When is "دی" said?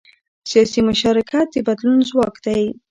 2.45-2.63